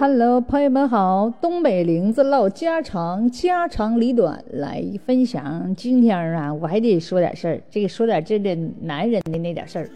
[0.00, 5.74] Hello，朋友们好，东北玲子唠家常，家长里短来分享。
[5.76, 9.90] 今天啊，我还得说点事儿，这个说点这个男人的那点事儿。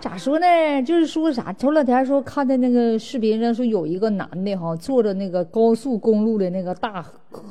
[0.00, 0.46] 咋说呢？
[0.82, 1.52] 就是说啥？
[1.52, 7.04] 头两天说看的那个视频上说有一个男的哈，坐着那个高速公路的那个大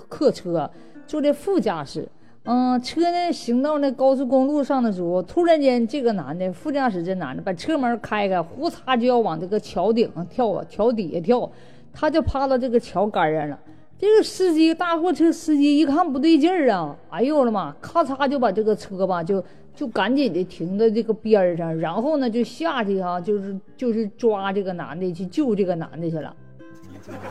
[0.10, 0.68] 客车，
[1.06, 2.10] 坐在副驾驶。
[2.50, 11.52] 嗯，车呢行到那高速公路上的时候，突然间这个男的副驾驶这男的把车门开开，呼嚓就要往这个桥顶上跳啊，桥底下跳，
[11.92, 13.60] 他就趴到这个桥杆上了。
[14.00, 19.44] 这个司机大货车司机一看不对劲儿啊，哎呦我的妈，咔嚓就把这个车吧就
[19.76, 26.34] 就赶紧的停在这个边上，然后呢就下去哈，就是就是抓这个男的去救这个男的去了。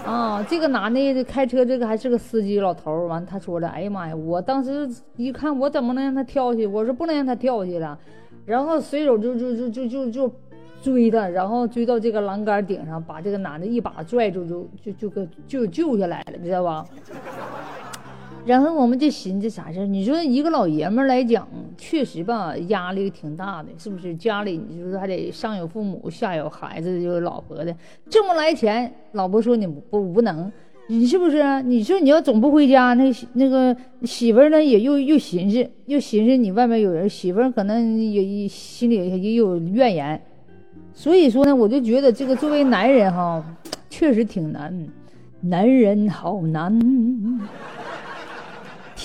[0.05, 3.07] 啊，这个男的开车，这个还是个司机老头。
[3.07, 4.15] 完，他说了：“哎呀妈呀！
[4.15, 6.67] 我当时一看，我怎么能让他跳下去？
[6.67, 7.99] 我说不能让他跳下去了。
[8.45, 10.33] 然后随手就就就就就就
[10.83, 16.85] 追他，然后追到这个栏杆顶上，把这个男的一把拽住，就就就给就救下来了，你知道吧？”
[18.47, 19.87] 然后我们就寻思啥事儿？
[19.87, 24.15] 你说一个老爷们儿来讲，确实吧，压力挺大的，是不是？
[24.15, 27.77] 家里你说还得上有父母，下有孩子，有老婆的，
[28.09, 30.51] 这么来钱，老婆说你不无能，
[30.89, 31.61] 你是不是？
[31.63, 40.23] 你说你要总不回家，那那个媳妇儿呢也又又寻思，又寻思你外面有人，媳妇儿可能也心里也有怨言，
[40.95, 43.45] 所以说呢，我就觉得这个作为男人哈，
[43.91, 44.87] 确实挺难，
[45.41, 46.79] 男人好难。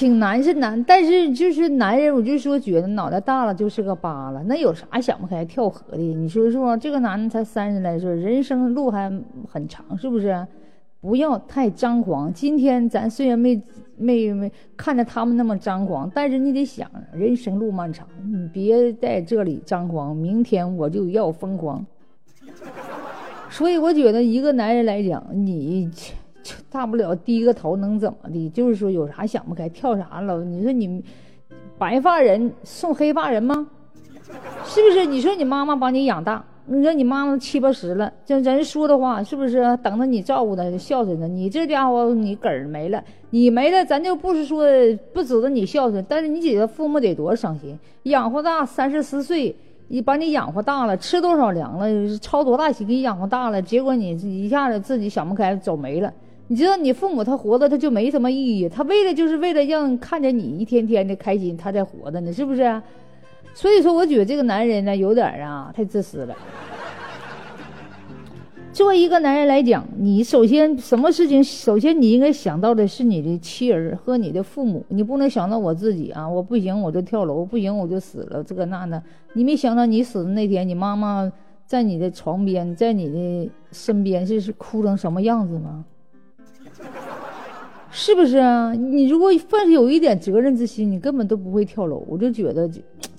[0.02, 5.98] 挺难是难，但是就是男人，我就说觉得脑袋大了就是个疤了，那有啥想不开跳河的？
[6.00, 9.12] 你说说，这个男的才三十来岁，人生路还
[9.48, 10.48] 很长，是不是？
[11.02, 12.34] 不要太张狂。
[12.34, 13.62] 今天咱虽然没
[13.96, 21.86] 没没看着他们那么张狂，但是你得想，人生路漫长，你别在这里张狂，明天我就要疯狂。
[23.52, 25.92] 所以我觉得一个男人来讲，你。
[26.72, 28.50] 大不了低个头能怎么的？
[28.52, 30.42] 就是说有啥想不开跳啥了？
[30.46, 31.04] 你说你
[31.78, 33.68] 白发人送黑发人吗？
[34.64, 35.06] 是不是？
[35.06, 39.78] 你说你妈妈把你养大，你说你妈妈七八十了，这人说的话是不是？
[39.84, 41.28] 等着你照顾她，孝顺她。
[41.28, 44.64] 你这家伙你根儿没了，你没了，咱就不是说
[45.14, 47.78] 不指着你孝顺，但是你觉得父母得多伤心？
[48.04, 49.54] 养活大三十四岁，
[49.90, 54.12] 你把你养活大了，吃多少粮了，操多大心给你养活大了，结果你
[54.46, 56.14] 一下子自己想不开走没了。
[56.52, 62.82] 你知道你父母他活着他就没什么意义，他为了就是为了让看着你一天天的开心，他在活着呢，是不是？
[63.54, 66.36] 所以说，我觉得这个男人呢有点啊太自私了。
[68.74, 79.02] 作为一个男人来讲，你首先什么事情，首先你应该想到的是你的妻儿和你的父母，你不能想到我自己啊，我不行我就跳楼，不行我就死了，这个那的。
[79.32, 81.32] 你没想到你死的那天，你妈妈
[81.66, 85.86] 在你的床边，在你的身边是是哭成什么样子吗？
[87.94, 88.74] 是不是啊？
[88.74, 92.04] 你如果凡是有一点责任之心，你根本都不会跳楼。
[92.08, 92.70] 我就觉得，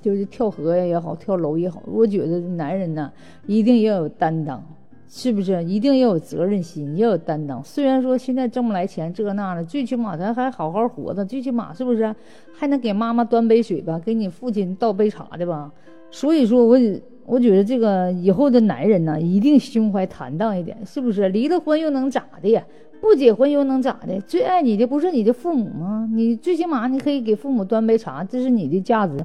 [0.00, 3.12] 就是跳河也好，跳楼也好，我觉得男人呢
[3.46, 4.64] 一定要有担当，
[5.08, 5.62] 是不是？
[5.64, 7.62] 一定要有责任心，要有担当。
[7.62, 12.14] 虽然说现在挣不来钱，这那的，最起码咱还好好活着，最起码是不是
[12.54, 15.70] 还能给妈妈端杯水吧，给你父亲倒杯茶的吧？
[16.10, 16.78] 所以说，我
[17.26, 21.28] 我觉得这个以后的男人呢，一定胸怀坦荡一点，是不是？
[21.28, 22.64] 离了婚又能咋的呀？
[23.02, 24.20] 不结婚又能咋的？
[24.20, 26.08] 最爱你的不是你的父母吗？
[26.14, 29.18] 你最起码你可以给父母端杯茶，这是你的价值。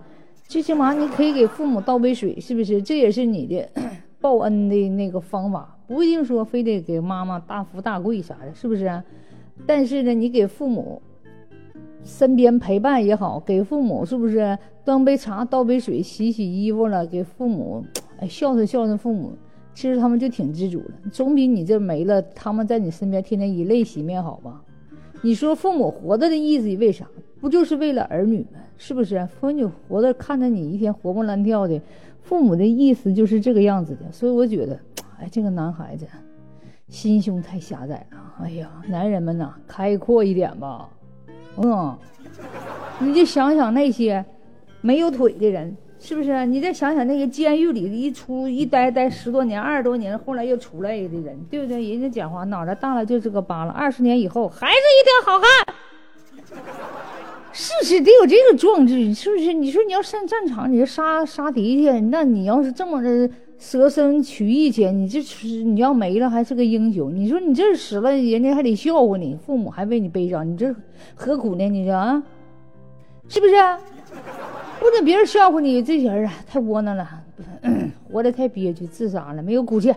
[0.48, 2.82] 最起码你可以给父母倒杯水，是不是？
[2.82, 3.70] 这也是你的
[4.20, 5.78] 报恩的那个方法。
[5.86, 9.04] 不一定说非得给妈妈大富大贵啥的，是不是？
[9.68, 11.00] 但是呢，你给父母
[12.04, 17.06] 身边陪伴也好，给父母是不是端杯茶、倒杯水、洗洗衣服了？
[17.06, 17.86] 给父母
[18.20, 19.34] 哎孝顺孝顺父母。
[19.78, 24.60] 其实他们就挺知足的，总比你这没了，他们在你身边天天以泪洗面好吧？
[25.22, 27.08] 你说父母活着的意思为啥？
[27.40, 28.58] 不就是为了儿女吗？
[28.80, 29.24] 是不是？
[29.40, 31.80] 父母活着看着你一天活蹦乱跳的，
[32.24, 34.12] 父母的意思就是这个样子的。
[34.12, 34.80] 所以我觉得，
[35.20, 36.08] 哎，这个男孩子
[36.90, 38.18] 心胸太狭窄了。
[38.42, 40.90] 哎呀，男人们呐，开阔一点吧。
[41.58, 41.96] 嗯，
[43.00, 44.26] 你就想想那些
[44.82, 45.78] 没有腿的人。
[46.00, 46.46] 是不是？
[46.46, 51.82] 你再想想那个监狱里一出一待待十多年、二十多年，后来又出来的人，对不对？
[51.90, 55.50] 人家讲话脑袋大了就是个疤了，二十年以后还是一条好汉，
[57.52, 59.14] 是不是得有这个壮志？
[59.14, 59.52] 是不是？
[59.54, 65.20] 你说你要上战场，你杀杀敌去，那你要是这么的舍身取义去，你这
[65.64, 67.14] 你要没了还是个英雄？
[67.14, 70.74] 你说你这死了，人家还得笑话你，父母还为你悲伤，你这
[71.16, 71.68] 何苦呢？
[71.68, 72.24] 你说啊，
[73.28, 73.54] 是不是？
[74.88, 77.06] 不准别人笑话你，这些人啊太窝囊了，
[78.10, 79.94] 活得太憋屈，自杀了，没有骨气，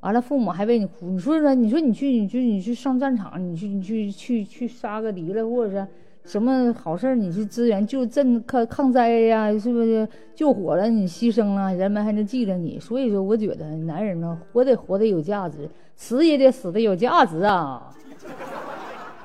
[0.00, 1.06] 完了父母还为你哭。
[1.08, 5.86] 你说说，你说你去，你去，你去上战场，你去，你去，去去杀个敌了，或者是
[6.24, 10.88] 什么好事你去支援救镇抗抗灾呀，是不是救火了？
[10.88, 12.76] 你牺牲了，人们还能记着你。
[12.80, 17.88] 所以说，我觉得男人呢，活得活得有价值，死也得死得有价值啊！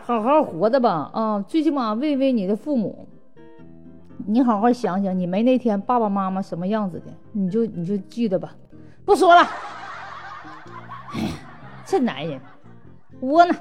[0.04, 3.08] 好好活着吧，啊，最起码为为你的父母。
[4.25, 8.56] 你好好想想，你没那天爸爸妈妈什么样子的，你就你就记得吧。
[9.06, 9.42] 不说了，
[11.13, 11.30] 哎呀，
[11.86, 12.39] 这男人
[13.21, 13.56] 窝囊。